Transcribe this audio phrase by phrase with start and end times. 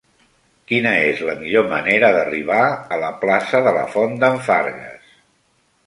[0.71, 5.19] Quina és la millor manera d'arribar a la plaça de la Font d'en Fargues?